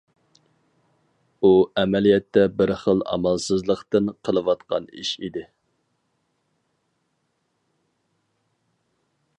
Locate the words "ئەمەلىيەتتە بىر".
1.81-2.73